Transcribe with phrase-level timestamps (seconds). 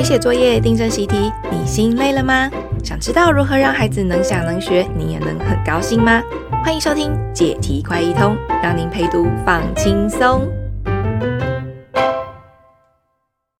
[0.00, 2.50] 陪写作业、订正习题，你心累了吗？
[2.82, 6.22] 想知道如何让孩子能想能学，你也能很高兴吗？
[6.64, 10.50] 欢迎收听解题快一通，让您陪读放轻松。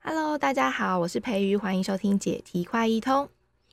[0.03, 3.29] Hello，大家好，我是培瑜，欢迎收听解题快一通。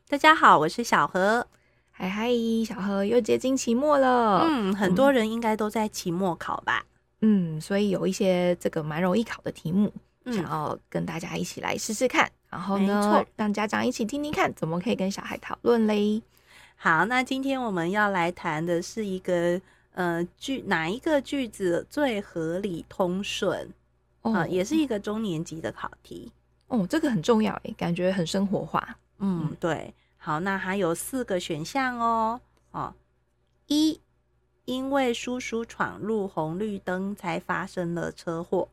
[0.09, 1.47] 大家好，我是小何。
[1.91, 2.29] 嗨嗨，
[2.68, 4.41] 小何又接近期末了。
[4.45, 6.84] 嗯，很多人应该都在期末考吧？
[7.21, 9.89] 嗯，所以有一些这个蛮容易考的题目。
[10.31, 16.21] 想要跟大家一起来试试看，然后呢，让家长一起听听看，怎么可以跟小孩讨论嘞？
[16.75, 19.59] 好，那今天我们要来谈的是一个
[19.93, 23.73] 呃句，哪一个句子最合理通顺？
[24.21, 26.32] 哦、呃，也是一个中年级的考题。
[26.68, 28.97] 哦，这个很重要诶，感觉很生活化。
[29.19, 29.93] 嗯，对。
[30.18, 32.41] 好，那还有四个选项哦。
[32.71, 32.94] 哦，
[33.67, 34.02] 一，
[34.66, 38.67] 因为叔叔闯入红绿灯才发生了车祸。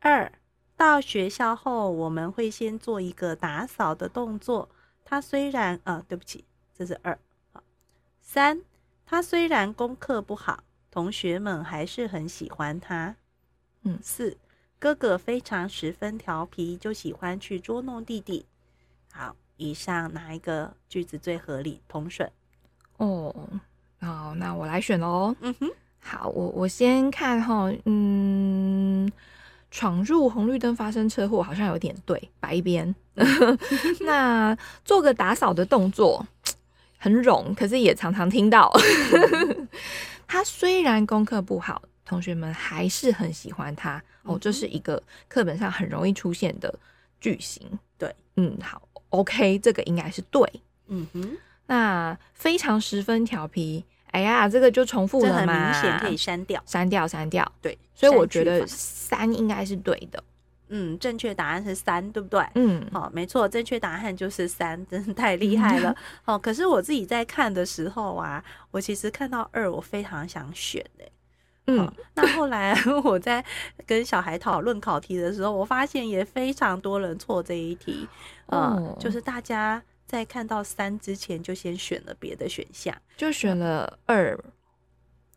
[0.00, 0.30] 二，
[0.76, 4.68] 到学校后，我们会先做一个打扫的动作。
[5.04, 6.44] 他虽然啊，对不起，
[6.74, 7.18] 这是二。
[8.20, 8.60] 三，
[9.04, 13.16] 他虽然功课不好，同学们还是很喜欢他。
[13.82, 14.36] 嗯，四，
[14.78, 18.46] 哥哥非常十分调皮，就喜欢去捉弄弟弟。
[19.12, 22.30] 好，以上哪一个句子最合理通顺？
[22.98, 23.34] 哦，
[24.00, 25.34] 好，那我来选喽。
[25.40, 29.10] 嗯哼，好，我我先看哈，嗯。
[29.70, 32.94] 闯入红绿灯发生车祸，好像有点对，白边。
[34.00, 36.26] 那做个打扫的动作，
[36.98, 38.72] 很冗，可是也常常听到。
[40.26, 44.02] 他虽然功课不好，同学们还是很喜欢他。
[44.22, 46.74] 哦，这是一个课本上很容易出现的
[47.20, 47.66] 句型。
[47.96, 50.42] 对，嗯，好，OK，这个应该是对。
[50.88, 53.84] 嗯哼，那非常十分调皮。
[54.16, 57.52] 哎呀，这个就重复了嘛，很明显可以删掉，删掉，删掉。
[57.60, 60.22] 对，所以我觉得三应该是对的。
[60.68, 62.42] 嗯，正确答案是三，对不对？
[62.54, 65.94] 嗯，好，没错，正确答案就是三，真是太厉害了。
[66.24, 71.04] 哦，可是我自己在看的时候啊，我其实看到二，我非常想选哎。
[71.66, 73.44] 嗯，那后来 我在
[73.84, 78.08] 跟小孩讨论考题的时候，我发现也非常多人错这一题。
[78.46, 79.82] 嗯，就是大家。
[80.06, 84.38] 在看到三之前，就先选了别的选项，就选了二。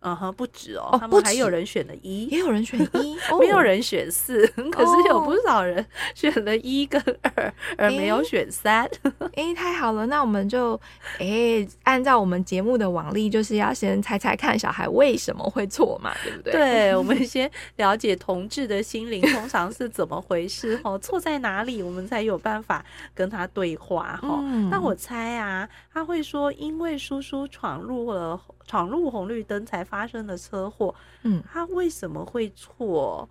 [0.01, 8.89] 嗯哼，不止哦，他们还有人选了一，也有人选一， 没有人选四，可是有不少人 选了一跟二，而没有选三。
[9.35, 10.79] 哎，太好了，那我们就
[11.19, 16.53] 哎，按照我们节目的往例，就是要先猜猜看小孩为什么会错嘛，对不对？
[16.53, 24.41] 对，我们先了解同志的心灵通常是怎么回事哈，错在哪里，我们才有办法跟他对话哈。
[24.71, 28.39] 那我猜啊，他会说，因为叔叔闯入了。
[28.69, 30.93] 闯入红绿灯才发生的车祸，
[31.23, 33.27] 嗯，他为什么会错？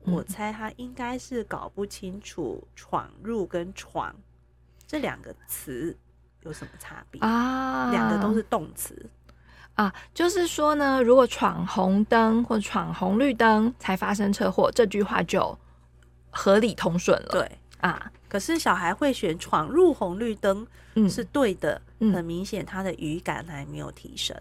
[0.00, 4.14] 我猜他应该是搞不清楚“闯入”跟“闯”
[4.86, 5.96] 这两个词
[6.42, 7.90] 有什么差别啊？
[7.90, 9.08] 两个都是动词
[9.76, 15.58] 啊，就是说呢，如果闯红灯或闯红绿灯才发生车祸，这句话就
[16.28, 17.28] 合理通顺了。
[17.30, 17.50] 对
[17.80, 20.66] 啊，可是小孩会选“闯入红绿灯”
[21.08, 24.36] 是对的，嗯，很明显他的语感还没有提升。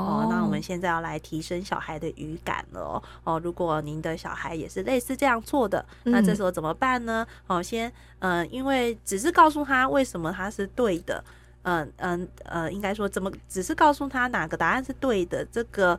[0.00, 3.38] 哦，那我们现在要来提升小孩的语感了哦。
[3.38, 7.26] 如果您的小孩也是类似这样做的，那这时候怎么办呢？
[7.46, 11.22] 哦，先嗯、呃，因为只是告诉他为什么他是对的，
[11.62, 15.98] 嗯嗯呃，应该说怎么只是告诉他哪个答案是对的，这个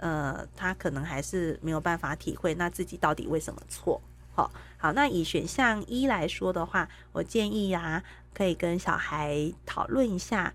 [0.00, 4.00] 呃，他可能还是没有办法体会那自己到底为什么错。
[4.34, 8.02] 好，好，那以选项一来说的话，我建议呀、啊，
[8.34, 10.52] 可以跟小孩讨论一下。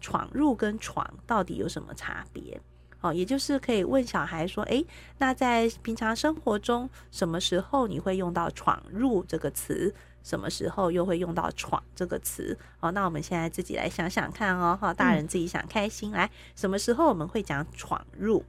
[0.00, 2.60] 闯入跟闯到底有什么差别？
[3.02, 4.84] 哦，也就是可以问小孩说：“诶，
[5.18, 9.94] 那在平常生活中，什么时候你会用到‘闯入’这个词？
[10.24, 18.42] 什么时候又会用到‘闯’这个词？”哦，那我们现在自己来想想看哦，哈，大人自己想开心、嗯、来，什么时候我们会讲‘闯入’？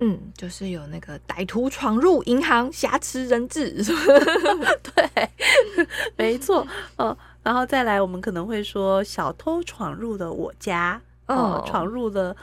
[0.00, 3.82] 嗯，就是有那个歹徒闯入银行，挟持人质，
[4.82, 5.30] 对，
[6.16, 6.66] 没错，
[6.96, 7.16] 哦。
[7.42, 12.36] 然后再来，我们可能会说小偷闯入了我家，哦，闯入了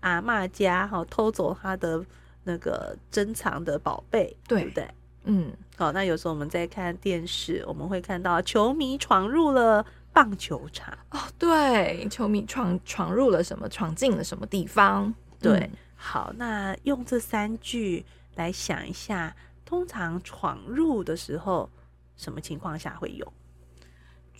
[0.00, 2.04] 阿嬷家，哈，偷走他的
[2.44, 4.88] 那个珍藏的宝贝，对不对？
[5.24, 13.68] 嗯，好，那有时候我们在看电视，我们会看到球迷闯入了棒球场，哦，对，球迷闯闯入了什么？
[13.68, 15.14] 闯进了什么地方？
[15.40, 18.04] 对，嗯、好，那用这三句
[18.34, 21.70] 来想一下，通常闯入的时候，
[22.16, 23.32] 什么情况下会用？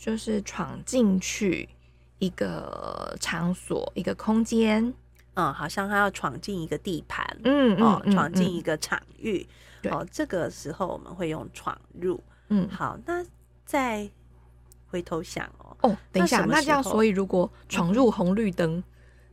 [0.03, 1.69] 就是闯进去
[2.19, 4.93] 一个场所，一个空间，
[5.35, 9.47] 嗯，好像他要闯进一个地盘，嗯，哦，闯进一个场域，
[9.85, 13.25] 哦，这个时候我们会用闯入，嗯，好，那
[13.65, 14.11] 再
[14.89, 18.85] 回头想哦，哦，等一下，那，那这样，所以如果闯入红绿灯，嗯、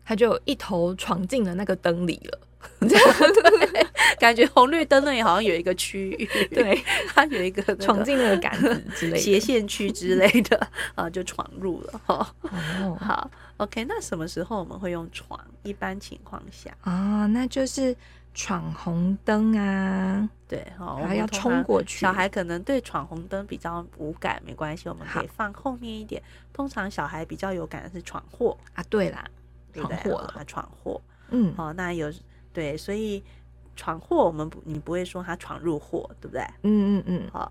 [0.05, 2.39] 他就一头闯进了那个灯里了。
[4.19, 9.17] 感觉红绿灯那里好像有一个区域，对，它有一个闯进了杆子之类的。
[9.17, 10.67] 斜线区之类的。
[10.95, 12.35] 啊，就闯入了哈。
[12.41, 15.39] 哦，好，OK，那什么时候我们会用闯？
[15.63, 16.75] 一般情况下？
[16.81, 17.95] 啊，那就是
[18.33, 21.99] 闯红灯啊，对，哦，还要冲过去。
[21.99, 26.21] 小孩可能对闯红灯比较无感，没关系，我们可以放后面一点。
[26.51, 29.23] 通常小孩比较有感的是闯祸啊，对啦，
[29.73, 30.21] 闯祸。
[30.21, 32.11] 了，他闯祸，嗯，哦，那有。
[32.59, 33.23] 对，所以
[33.73, 36.43] 闯祸，我们不，你不会说他闯入祸，对不对？
[36.63, 37.31] 嗯嗯嗯。
[37.31, 37.49] 好，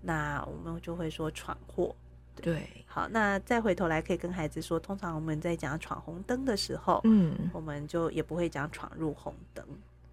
[0.00, 1.92] 那我们就会说闯祸。
[2.36, 9.66] 对，好，那再回头来可以跟孩子说，通常我们在讲闯红灯的时候，嗯，我们就也不会讲闯入红灯。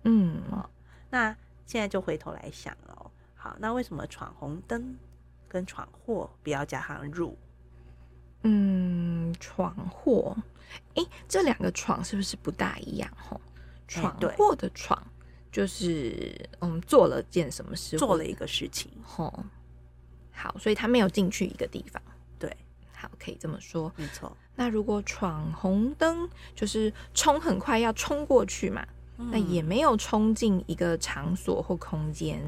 [0.06, 0.68] 嗯，好，
[1.12, 1.36] 那
[1.68, 4.98] 现在就回头来想哦，好，那为什么闯红灯
[5.48, 7.38] 跟闯祸不要加上入？
[8.42, 10.36] 嗯，闯祸，
[10.96, 13.12] 哎，这两个闯是不是不大一样？
[13.16, 13.40] 吼。
[13.92, 14.98] 闯祸的闯，
[15.52, 19.44] 就是嗯，做了件什么事，做了一个事情，吼，
[20.32, 22.02] 好，所以他没有进去一个地方，
[22.40, 22.56] 对，
[22.94, 24.36] 好，可以这么说，没错。
[24.56, 32.42] 那如果闯红灯，就是冲很快要冲过去嘛，嗯、那也没有冲进一个场所或空间。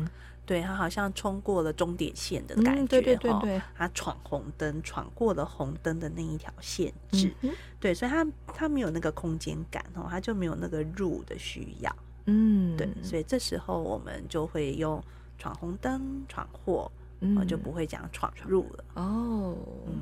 [0.46, 11.96] 对，他好像冲过了终点线的感觉，嗯、对对对对，他闯红灯，闯过了红灯的那一条限制，嗯、对，所以他他没有那个空间感哦，他就没有那个入的需要，
[12.26, 15.02] 嗯，对，所以这时候我们就会用
[15.38, 16.92] 闯红灯、闯祸，
[17.22, 18.84] 嗯，就不会讲闯入了。
[18.96, 19.56] 哦，
[19.88, 20.02] 嗯，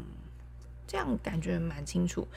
[0.88, 2.28] 这样感觉蛮清楚。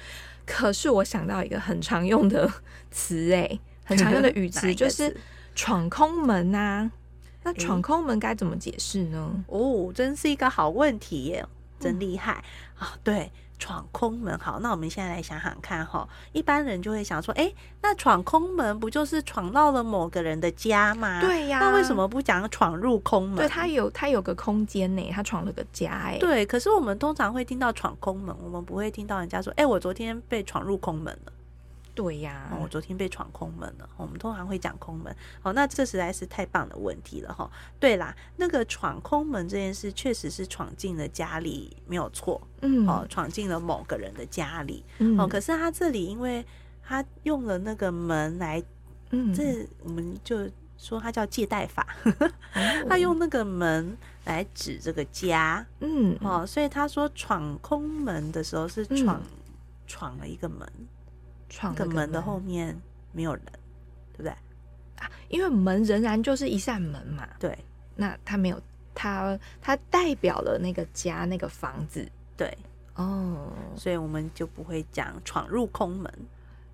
[0.44, 2.52] 可是我想到一个很常用的
[2.92, 5.16] 词，哎，很常用的 语词就是
[5.54, 6.90] 闯空门啊。
[7.44, 9.44] 那闯空门该怎么解释呢？
[9.48, 11.46] 哦，真是一个好问题耶，
[11.78, 12.42] 真厉害
[12.78, 12.88] 啊！
[12.94, 14.36] 嗯，对，闯空门。
[14.38, 17.52] 好，那我们现在来想想看哈，一般人就会想说，哎，
[17.82, 21.20] 那闯空门不就是闯到了某个人的家吗？
[21.20, 23.36] 对呀，那为什么不讲闯入空门？
[23.36, 26.16] 对，他有他有个空间呢，他闯了个家哎。
[26.18, 31.32] 对，可是我们通常会听到闯空门，我们不会听到人家说，哎，我昨天被闯入空门了。
[31.94, 33.88] 对呀、哦，我昨天被闯空门了。
[33.96, 35.14] 我们通常会讲空门。
[35.40, 37.48] 好，那这实在是太棒的问题了哈。
[37.78, 42.42] 对啦，那个闯空门这件事确实是闯进了家里，没有错。
[42.62, 44.84] 嗯，哦，闯进了某个人的家里。
[44.98, 46.44] 嗯，哦，可是他这里因为
[46.82, 48.60] 他用了那个门来，
[49.10, 51.86] 嗯，这我们就说他叫借贷法。
[52.88, 55.64] 他用那个门来指这个家。
[55.78, 59.22] 嗯，哦，所以他说闯空门的时候是闯
[59.86, 60.68] 闯了一个门。
[61.54, 62.76] 闯个门的后面
[63.12, 63.44] 没有人，
[64.12, 64.30] 对不对？
[64.98, 67.28] 啊，因为门仍然就是一扇门嘛。
[67.38, 67.56] 对，
[67.94, 68.60] 那它没有，
[68.92, 72.10] 它它代表了那个家，那个房子。
[72.36, 72.58] 对，
[72.96, 76.12] 哦，所以我们就不会讲闯入空门。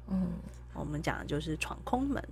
[0.09, 0.33] 嗯，
[0.73, 2.25] 我们讲的就是闯空门。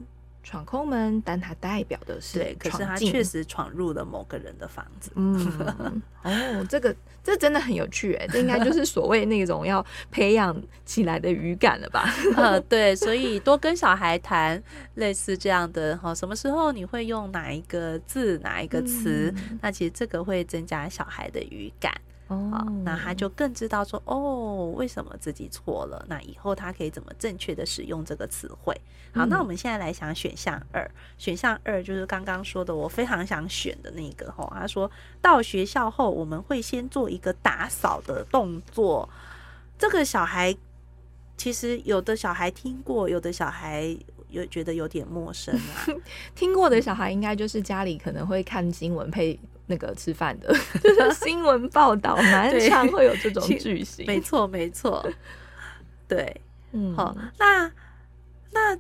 [0.43, 5.11] 闯空门，但它代表的是对，可是他确实闯入了某个人的房子。
[5.15, 12.09] 嗯， 哦，这个这真的很有趣哎，这应该就是所谓那种要培养起来的语感了吧？
[12.37, 14.63] 呃，对，所以多跟小孩谈
[14.95, 19.33] 类似这样的哈，什么时候你会用哪一个字、哪一个词？
[19.37, 21.93] 嗯、那其实这个会增加小孩的语感。
[22.29, 26.05] 哦，那他就更知道说哦，为什么自己错了？
[26.09, 28.79] 那以后他可以怎么正确的使用这个词汇？
[29.15, 30.89] 好，那我们现在来想选项二。
[31.17, 34.47] 选项二就是刚刚说的，我非常想选的那个哈。
[34.53, 34.91] 他说
[35.23, 39.09] 到学校后，我们会先做一个打扫的动作。
[39.79, 40.55] 这个小孩
[41.39, 43.97] 其实有的小孩听过，有的小孩
[44.31, 45.87] 有觉得有点陌生啊。
[46.35, 49.39] 听过的小孩应该就是家里可能会看新闻配。
[49.71, 50.49] 那个吃饭的，
[50.81, 55.07] 就是新闻报道蛮常会有这种句型，没错没错，
[56.09, 56.41] 对，
[56.73, 57.71] 嗯，好，那
[58.51, 58.79] 那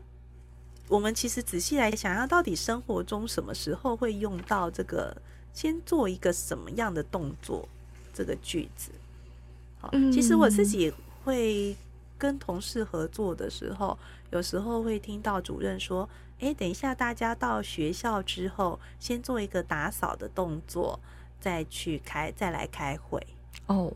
[0.88, 5.14] 我们其实仔细来想，要到底生活中什么时候会用到这个？
[5.52, 7.69] 先做一个什么样的动作？
[8.14, 8.90] 这个句子，
[9.83, 10.90] 好，其实我自己
[11.23, 11.76] 会
[12.17, 13.99] 跟同事合作的时候，
[14.30, 16.08] 有时候会听到主任说。
[16.40, 21.00] 诶，等一下，大家到学校之后，先做一个打扫的动作，
[21.40, 23.20] 再去开，再来开会。
[23.66, 23.92] 哦，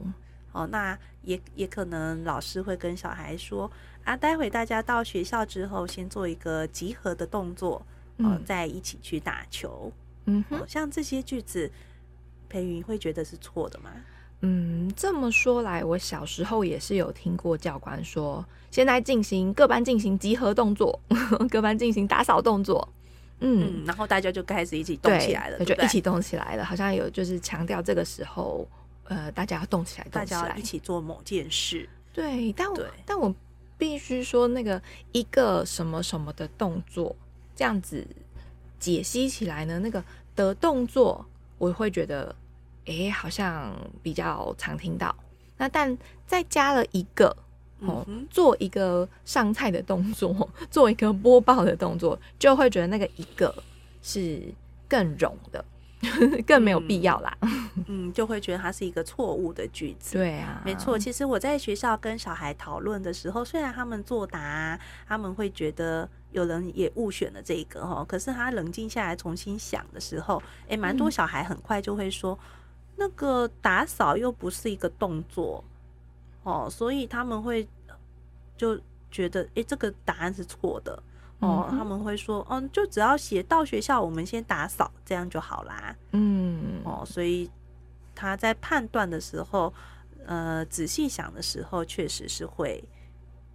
[0.51, 3.71] 哦，那也也可能老师会跟小孩说
[4.03, 7.77] 啊，待会大家到学校之后，先做一个集合的动作，
[8.17, 9.93] 哦，嗯，再一起去打球。
[10.25, 11.71] 嗯哼，哦，像这些句子，
[12.49, 13.93] 培云会觉得是错的吗？
[14.43, 21.01] 嗯，这么说来，我小时候也是有听过教官说，现在进行各班进行集合动作，
[21.49, 22.87] 各班进行打扫动作。
[23.39, 26.65] 嗯，嗯，然后大家就开始一起动起来了，对，就一起动起来了。
[26.65, 28.67] 好像有就是强调这个时候，
[29.05, 31.89] 呃，大家要动起来，动起来，大家一起做某件事。
[32.13, 33.35] 对，但我但我
[33.79, 34.81] 必须说，那个
[35.13, 37.15] 一个什么什么的动作，
[37.55, 38.07] 这样子
[38.79, 40.03] 解析起来呢，那个
[40.37, 41.25] 的动作，
[41.59, 42.35] 我会觉得，
[42.87, 45.15] 哎、欸，好像比较常听到。
[45.57, 45.97] 那但
[46.27, 47.37] 再加了一个
[47.81, 53.55] 哦，做一个上菜的动作， 做一个播报的动作，就会觉得那个一个
[54.03, 54.43] 是
[54.89, 55.65] 更冗的。
[56.45, 60.19] 更没有必要啦，嗯，嗯，就会觉得它是一个错误的句子。
[60.19, 60.99] 对啊，没错。
[60.99, 72.49] 其实我在学校跟小孩讨论的时候，虽然他们作答，他们会觉得有人也误选了这个哈，可是他冷静下来重新想的时候，诶，蛮多小孩很快就会说，嗯、
[72.97, 75.63] 那个打扫又不是一个动作
[76.43, 77.67] 哦，所以他们会
[78.57, 78.79] 就
[79.11, 81.03] 觉得，诶，这个答案是错的。
[81.41, 85.97] 哦，他们会说，嗯，就只要写到学校，我们先打扫，这样就好啦。
[86.13, 87.51] 嗯，哦，所以
[88.15, 89.75] 他在判断的时候，
[90.25, 92.85] 呃，仔细想的时候，确实是会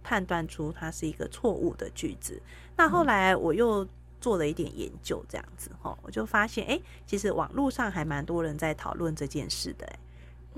[0.02, 2.38] 判断出它是一个错误的句子。
[2.76, 3.86] 那后来我又
[4.20, 9.98] 做了一点研究，这样子哈，我就发现，哎，其实网络上还蛮多人在讨论这件事的，哎，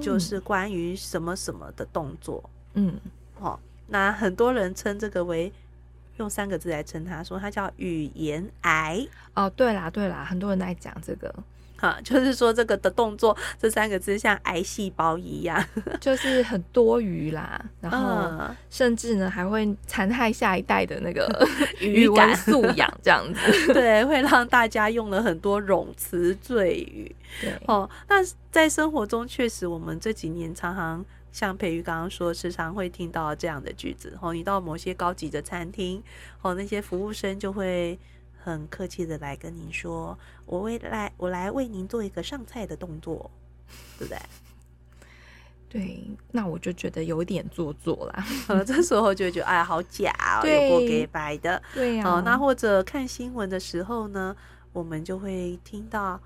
[0.02, 2.42] 就是关于什么什么的动作，
[2.74, 3.00] 嗯，
[3.38, 5.52] 哦，那很多人称这个为。
[6.16, 9.08] 用三个字来称它，说它叫语言癌。
[9.32, 11.34] 哦，对啦，对啦，很多人在讲这个，
[11.80, 15.64] 哈，就是说这个的动作这三个字像癌细胞一样，
[15.98, 21.26] 就是很多余啦，然后甚至呢还会残害下一代的那个
[21.80, 27.14] 语文素养， 这样子，对，会让大家用了很多冗词赘语。
[27.40, 28.16] 对，哦，那
[28.50, 31.04] 在生活中确实，我们这几年常常。
[31.32, 34.18] 像培瑜刚刚说，时常会听到这样的句子。
[34.20, 36.02] 哦，你到某些高级的餐厅，
[36.42, 37.96] 哦，那些服务生就会
[38.42, 43.30] 很客气的来跟您说：“我为来，我来为您做一个上菜的动作，
[43.98, 44.18] 对不对？”
[45.68, 48.26] 对，那我就觉得有点做作啦。
[48.48, 51.62] 呃， 这时候就觉得哎，好假哦，有过给白的。
[51.72, 54.36] 对呀、那或者看新闻的时候呢，
[54.72, 56.20] 我们就会听到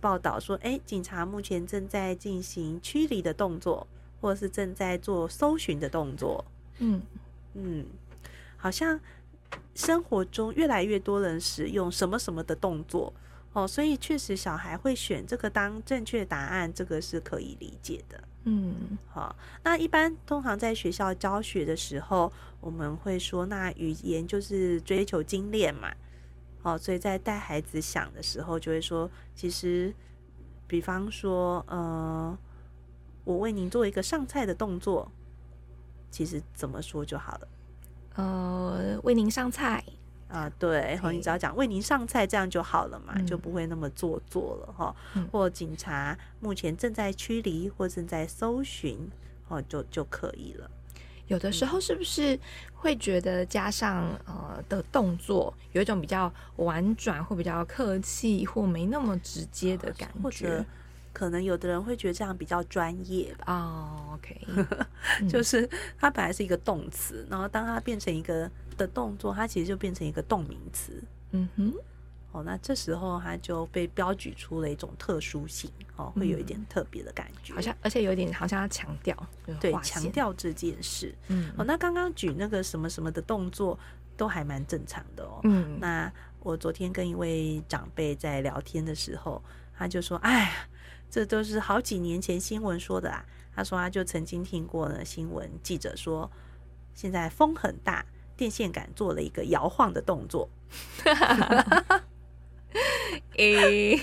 [0.00, 3.86] 报道说：“哎，警察目前正在进行驱离的动作。”
[4.20, 6.42] 或是正在做搜寻的动作，
[6.78, 7.02] 嗯
[7.52, 7.84] 嗯，
[8.56, 8.98] 好像
[9.74, 13.12] 生活中越来越多人使用什么什么的动作
[13.52, 25.92] 哦，所以确实小孩会选这个当正确答案，这个是可以理解的，嗯，好，那一般通常在学校教学的时候，我们会说，那语言就是追求精炼嘛，
[26.62, 29.94] 哦，所以在带孩子想的时候，就会说，其实，
[30.66, 32.38] 比方说，呃。
[33.26, 35.10] 我为您做一个上菜的动作，
[36.10, 37.48] 其实怎么说就好了。
[38.14, 39.82] 呃，为您上菜
[40.28, 44.94] 啊，对，好，你只要讲为您上菜，这样就好了嘛，嗯、就不会那么做作了哈。
[45.14, 48.98] 嗯、或警察目前正在驱离或正在搜寻，
[49.48, 50.70] 哦，就就可以了。
[51.26, 52.38] 有的时候是不是
[52.74, 60.64] 会觉得加上呃的动作有一种比较婉转或比较客气或没那么直接的感觉？
[61.14, 63.44] 可能有的人会觉得这样比较专业吧。
[63.46, 64.36] 哦、oh，OK，
[65.30, 65.66] 就是
[65.96, 71.00] 它本来是一个动词，然后当它变成一个的动作，它其实就变成一个动名词。
[71.30, 71.72] 嗯哼，
[72.32, 79.16] 哦，那这时候它就被标举出了一种特殊性，哦，会有一点特别的感觉，好像而且有一点好像要强调，
[79.60, 81.14] 对，强调这件事。
[81.28, 83.78] 嗯，哦，那刚刚举那个什么什么的动作
[84.16, 85.38] 都还蛮正常的哦。
[85.44, 89.40] 嗯，那我昨天跟一位长辈在聊天的时候，
[89.78, 90.50] 他就说：“哎呀。”
[91.14, 93.24] 这都是好几年前新闻说的啊。
[93.54, 96.28] 他说他就曾经听过呢，新闻记者说，
[96.92, 98.04] 现在风很大，
[98.36, 100.50] 电线杆做了一个摇晃的动作。
[103.36, 104.02] 诶、欸，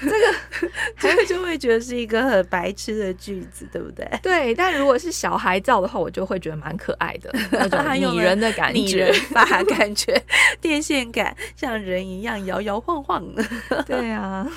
[0.00, 4.08] 这个这个就会觉得是一个很白痴的句子，对不对？
[4.22, 10.22] 对，但如果是小孩造的话，我就会觉得蛮可爱的，那种拟人的感觉，拟人法感觉，
[10.62, 13.44] 电线杆像人一样摇摇晃晃的。
[13.84, 14.48] 对啊。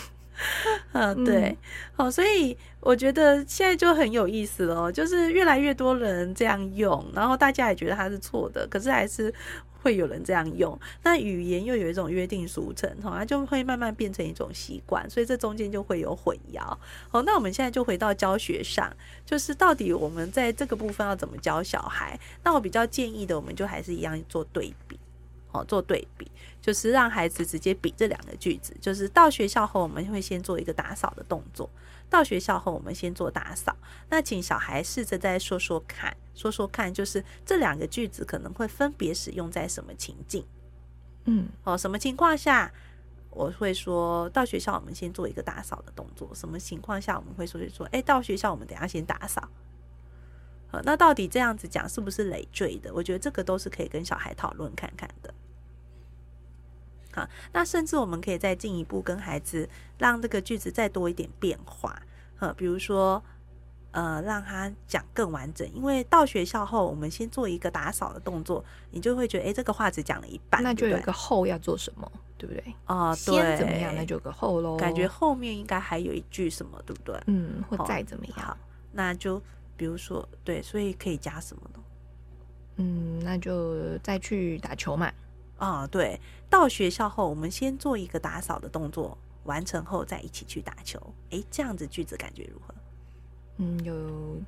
[0.93, 1.57] 嗯，对，
[1.95, 9.33] 好、哦，所以我觉得现在就很有意思了，就是越来越多人这样用，然后大家也觉得它是错的，可是还是
[9.81, 10.77] 会有人这样用。
[11.03, 16.61] 那语言又有一种约定俗成，哈、哦，它就会慢慢变成一种习惯，所以这中间就会有混淆。
[16.61, 18.91] 好、哦，那我们现在就回到教学上，
[19.25, 22.19] 就是到底我们在这个部分要怎么教小孩？
[22.43, 24.98] 那我比较建议的，我们就还是一样做对比。
[25.51, 26.29] 哦，做对比
[26.61, 31.69] 就是让孩子直接比这两个句子，就是到学校后我们会先做一个打扫的动作，
[32.09, 33.75] 到学校后我们先做打扫。
[34.09, 40.45] 那请小孩试着再说说看，说说看，就是这两个句子可能会分别使用在什么情境？
[41.25, 42.71] 嗯，哦，什么情况下
[43.31, 46.29] 我会说到学校，我们先做一个打扫的动作。
[46.35, 49.49] 什么情况下我们会说说，哎，到学校我们等下先打扫。
[50.71, 52.93] 好，那到底这样子讲是不是累赘的？
[52.93, 55.33] 我觉得这个都是可以跟小孩讨论看看的。
[57.11, 61.99] 好，那甚至我们可以再进一步跟孩子让这个句子再多一点变化。
[62.39, 63.21] 呃，比如说，
[63.91, 65.67] 呃，让他讲更完整。
[65.73, 72.63] 因为到学校后，我们先做一个打扫的动作，你就会觉得，哎，这个话只讲了一半，那就有一个后要做什么，对不对？
[72.85, 74.77] 哦，对，先怎么样，那就有个后喽。
[74.77, 77.19] 感觉后面应该还有一句什么，对不对？
[77.25, 78.35] 嗯，或再怎么样。
[78.37, 78.57] 好，
[78.91, 79.41] 那就
[79.75, 81.83] 比如说，对，所以可以加什么呢？
[82.77, 85.11] 嗯，那就再去打球嘛。
[85.59, 89.17] 啊、哦，对，到学校后，我们先做一个打扫的动作。
[89.45, 91.01] 完成后再一起去打球，
[91.31, 92.75] 诶，这样子句子感觉如何？
[93.57, 94.39] 嗯，有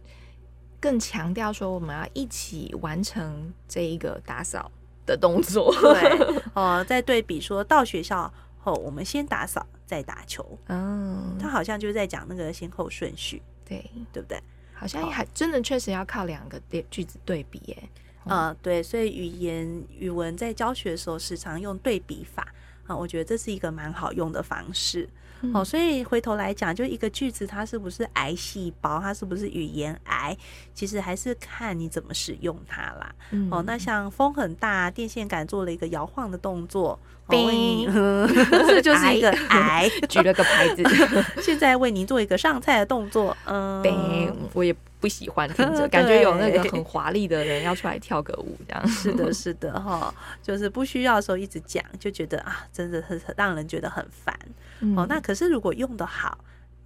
[0.80, 4.70] 更强调说我们要一起完成这一个打扫
[5.06, 5.74] 的动作。
[5.82, 10.46] 对， 哦，再对比说到学校后，我们先打扫再打球。
[10.68, 14.40] 嗯，他好像就是在讲那个先后顺序，对，对不对？
[14.76, 17.90] 好像还真的确实要靠两个句子对比，耶。
[18.26, 22.48] 嗯，对，所以语言语文在教学的时候时常用对比法。
[22.88, 25.08] 啊，我觉得这是一个蛮好用的方式。
[25.44, 30.36] 嗯、哦，所以回头来讲，就一个句子，它是不是癌细胞，它是不是语言癌，
[30.74, 33.16] 其实还是看你怎么使用它啦。
[33.32, 37.00] 嗯、哦，那像风很大，电线杆做了一个摇晃的动作，
[37.30, 37.86] 叮
[38.68, 40.84] 这就是一个癌， 举了个牌子。
[41.42, 44.76] 现在为您做一个上菜的动作，嗯，叮，我也。
[45.02, 48.88] 不喜欢听着， 感觉有那个很华丽的人要出来跳个舞，这样。
[48.88, 54.40] 是的， 是的，哈，就是不需要的时候一直讲，就觉得啊，真的很让人觉得很烦。
[54.80, 56.38] 嗯、哦，那可是如果用得好，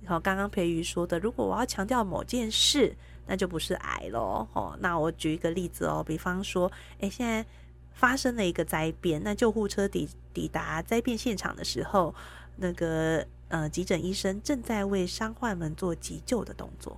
[0.01, 2.95] 然后刚刚培瑜说的，如果我要强调某件事，
[3.27, 4.47] 那就不是癌咯。
[4.53, 7.45] 哦，那我举一个例子哦，比方说，哎，现在
[7.93, 12.15] 发生了一个灾变，那救护车抵抵达灾变现场的时候，
[12.55, 16.97] 那个呃急诊医生正在为伤患们做急救的动作。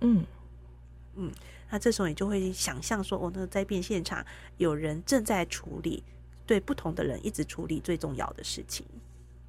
[0.00, 0.24] 嗯。
[1.18, 1.30] 嗯，
[1.70, 4.24] 那这时候你就会想象说，哦，那个灾变现场
[4.56, 6.02] 有人正在处理，
[6.46, 8.86] 对不同的人一直处理最重要的事情。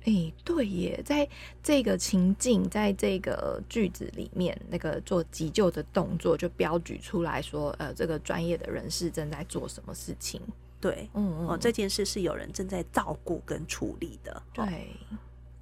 [0.02, 1.28] 哎、欸，对耶，在
[1.62, 10.42] 这个情境，在这个句子里面，那个做急救的动作就标举出来说，呃，这个专业的人士正在做什么事情。
[10.82, 14.42] 对，嗯嗯，哦，这件事是有人正在照顾跟处理的。
[14.54, 14.64] 对。
[14.66, 15.18] 哦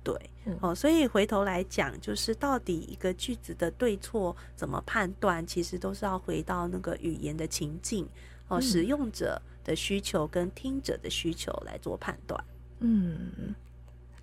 [0.08, 8.08] 对，哦，所以回头来讲，就是到底一个句子的对错怎么判断，其实都是要回到那个语言的情境，
[8.48, 12.41] 哦，使用者的需求跟听者的需求来做判断。
[12.80, 13.54] 嗯，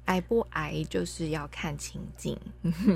[0.06, 2.34] 挨不挨就是要看情境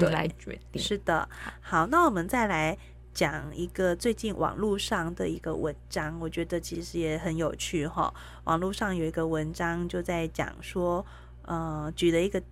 [0.01, 0.81] 对来决定。
[0.81, 1.29] 是的，
[1.61, 2.75] 好，那我们再来
[3.13, 8.15] 讲一个最近网络上的一个文章，我觉得其实也很有趣哈。
[8.45, 11.05] 网络上有一个文章就在讲说，
[11.43, 12.43] 呃，举了一个。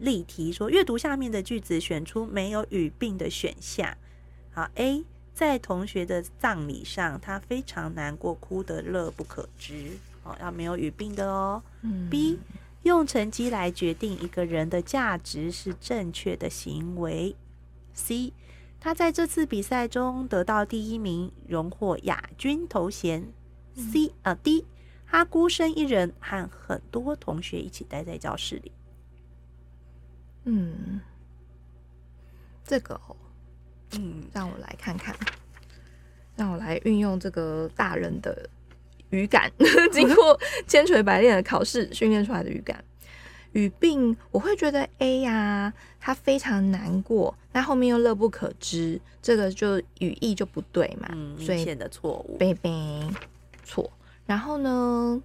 [0.00, 3.96] 例题说，阅读下面的句子，选出没有语病的选项。
[4.50, 9.98] 好，A 在同学的葬礼上，他非常难过，哭得乐不可支。
[10.24, 11.62] 哦，要没有语病的哦。
[11.82, 12.08] 嗯。
[12.10, 12.38] B
[12.82, 17.34] 用成绩来决定一个人的价值是正确的行为。
[17.92, 18.32] C
[18.80, 23.32] 他在这次比赛中得到第一名，荣获亚军头衔。
[23.74, 24.64] C 啊 D
[25.06, 28.70] 他孤身一人，和很多同学一起待在教室里。
[30.50, 30.98] 嗯，
[32.64, 33.14] 这个哦，
[33.92, 35.14] 嗯，让我来看看，
[36.36, 38.48] 让我来运用这个大人的
[39.10, 39.52] 语感，
[39.92, 42.82] 经过 千锤百炼的考试训练出来的语感。
[43.52, 52.70] 语病，我会觉得 A 呀、啊，他非常难过，那后面又乐不可支，这个就语义就不对嘛，嗯，明显的错误，贝贝
[53.64, 53.90] 错。
[54.24, 55.22] 然后呢，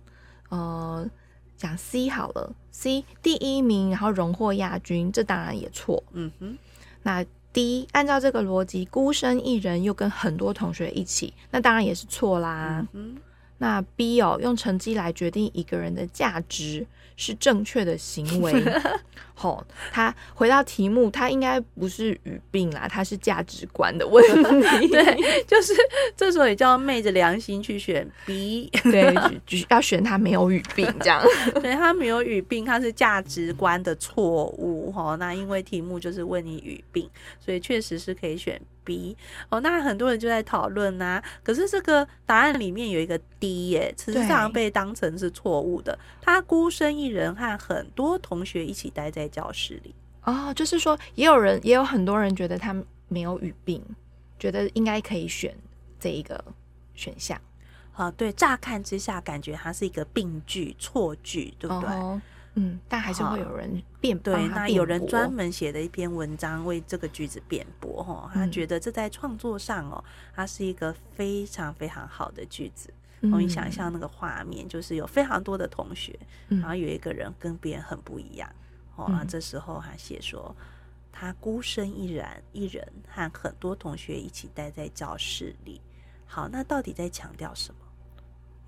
[0.49, 1.09] 呃。
[1.55, 6.03] 讲 C 好了，C 第一名，然后荣获亚军，这当然也错。
[6.12, 6.57] 嗯哼，
[7.03, 12.86] 那 D 按照这个逻辑，孤身一人又跟很多同学一起，那当然也是错啦。
[12.91, 13.21] 嗯哼，
[13.63, 16.86] 那 B 哦，用成绩来决定一个人的价值。
[17.15, 18.52] 是正确的行为，
[19.36, 24.88] 好、哦，他回到题目，他应该不是语病啦，他是价值观的问题。
[24.88, 25.73] 对，就是
[26.17, 29.13] 这时候也叫昧着良心去选 B，对，
[29.69, 31.23] 要选他没有语病这样。
[31.62, 37.08] 对，他没有语病，他是价值观的错误，哈、哦，那因为题目就是问你语病，
[37.39, 38.60] 所以确实是可以选。
[38.83, 39.15] B
[39.49, 41.21] 哦，那很多人就在讨论呐。
[41.43, 45.97] 可是这个答案里面有一个 D 耶，其实际上被当成是错误的。
[46.21, 49.93] 他孤身一人和很多同学一起待在教室里。
[50.23, 52.75] 哦，就是说，也有人，也有很多人觉得他
[53.07, 53.83] 没有语病，
[54.39, 55.55] 觉得应该可以选
[55.99, 56.43] 这一个
[56.93, 57.39] 选项。
[57.93, 61.89] 啊，对，乍看之下感觉它是一个病句、错句，对不对？
[61.89, 62.21] 哦
[62.55, 70.03] 嗯，但还是会有人辩对，那有人专门写了一篇文章为这个句子辩驳哈，他觉得这在创作上哦，
[70.35, 72.93] 它是一个非常非常好的句子。
[73.31, 78.47] 我你想象那个画面，就是有非常多的同学，然后有一个人跟别人很不一样
[78.97, 80.55] 哦，那这时候他写说
[81.11, 85.81] 他孤身一人，一人和很多同学一起待在教室里。
[86.25, 87.79] 好，那到底在强调什么？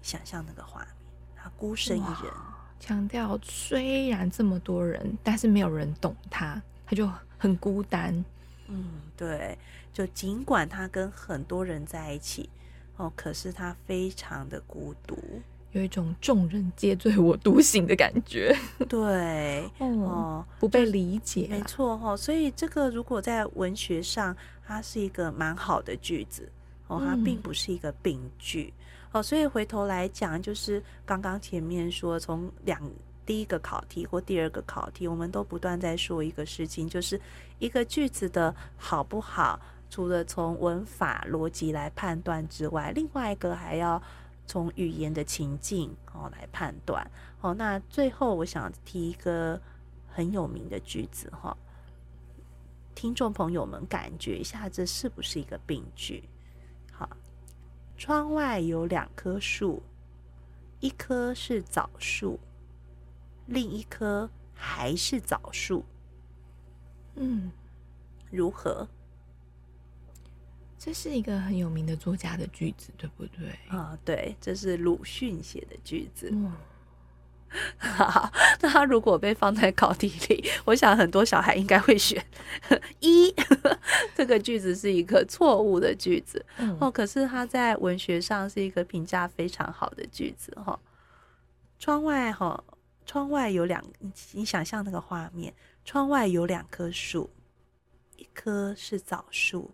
[0.01, 0.89] 想象那个画面，
[1.35, 2.33] 他孤身一人。
[2.79, 8.23] 强调虽然这么多人，但是没有人懂他，他就很孤单。
[8.67, 9.57] 嗯，对，
[9.93, 12.49] 就尽管他跟很多人在一起，
[12.97, 15.17] 哦，可是他非常的孤独，
[15.71, 18.55] 有一种众人皆醉我独醒的感觉。
[18.87, 22.17] 对， 哦，不被理解，没错哈、哦。
[22.17, 24.35] 所以这个如果在文学上，
[24.65, 26.51] 它是一个蛮好的句子
[26.87, 28.73] 哦，它并不是一个病句。
[28.77, 28.81] 嗯
[29.15, 32.81] 哦，所以回头来讲，就是刚刚前面说，从两
[33.25, 37.17] 第一个考题或第二个考题，我们都不断在说一个事情，就是
[37.59, 39.57] 一个句子的好不好，
[39.89, 44.03] 除了从文法逻辑来判断之外，另外一个还要
[44.47, 47.09] 从语言的情境哦来判断。
[47.39, 49.57] 哦，那最后我想提一个
[50.11, 51.55] 很有名的句子哈，
[52.93, 56.21] 听众朋友们感觉一下，这是不是一个病句？
[57.95, 57.97] 好。
[57.97, 59.81] 窗外有两棵树，
[60.79, 62.39] 一棵是枣树，
[63.47, 65.83] 另一棵还是枣树。
[67.15, 67.51] 嗯，
[68.29, 68.87] 如何？
[70.77, 73.49] 这是一个很有名的作家的句子，对不对？
[73.69, 76.31] 啊、哦，对，这是鲁迅写的句子。
[78.61, 82.25] 那他如果被放在考题里，我想很多小孩应该会选
[82.99, 83.33] 一。
[84.15, 86.43] 这个句子是一个错误的句子
[86.79, 90.79] 哦，可是他在文学上是一个评价非常好的句子哈。
[91.79, 92.63] 窗外哈，
[93.05, 93.83] 窗外有两，
[94.31, 97.29] 你想象那个画面，窗外有两棵树，
[98.15, 99.71] 一棵是枣树，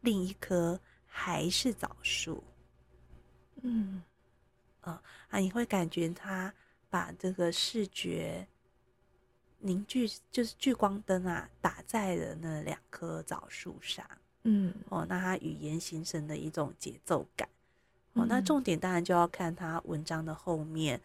[0.00, 2.42] 另一棵还是枣树。
[3.62, 4.02] 嗯，
[4.80, 5.00] 啊，
[5.38, 6.52] 你会感觉他。
[6.94, 8.46] 把这个视觉
[9.58, 14.08] 凝聚，就是聚光灯啊，打在了那两棵枣树上。
[14.44, 17.48] 嗯，哦，那它语言形成的一种节奏感。
[18.12, 21.00] 哦，那重点当然就要看他文章的后面，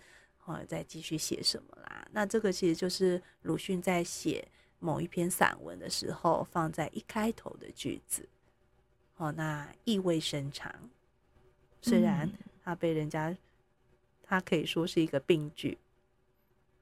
[0.46, 2.08] 哦，再继续写什么啦。
[2.12, 4.48] 那这个其实就是鲁迅在写
[4.78, 8.30] 某一篇散文的时候放在一开头的句子。
[9.18, 10.72] 哦，那意味深长，
[11.82, 12.32] 虽然
[12.64, 13.36] 他被人家。
[14.30, 15.76] 它可以说是一个病句，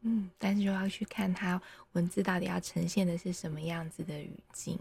[0.01, 1.59] 嗯，但是就要去看它
[1.93, 4.77] 文字到底要呈现的是什么样子的语境，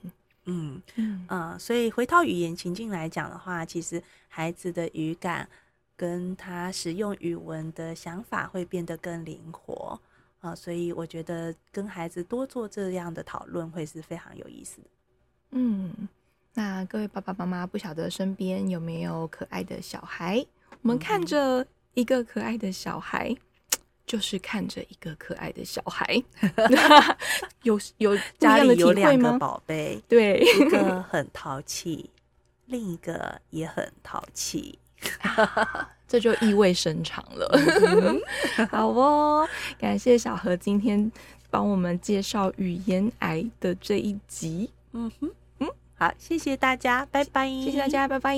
[0.46, 1.24] 嗯嗯。
[1.28, 5.48] 呃，所以回到语言情境来讲的话，其实孩子的语感
[5.96, 10.00] 跟他使用语文的想法会变得更灵活。
[10.40, 14.88] 啊，呃，所以我觉得跟孩子多做这样的讨论会是非常有意思的。
[15.52, 16.08] 嗯，
[16.52, 20.44] 那各位爸爸妈妈不晓得身边有没有可爱的小孩，
[20.82, 21.64] 我们看着。
[21.96, 23.34] 一个可爱的小孩，
[24.06, 26.22] 就是看着一个可爱的小孩，
[27.64, 32.10] 有有家里有两个宝贝，对，一个 很淘气，
[32.66, 34.78] 另一个也很淘气，
[36.06, 37.50] 这就意味深长了。
[38.70, 41.10] 好哦，感谢小何今天
[41.48, 44.70] 帮我们介绍语言癌的这一集。
[44.92, 45.30] 嗯哼，
[45.60, 48.36] 嗯，好，谢谢大家，拜拜，谢谢大家，拜拜。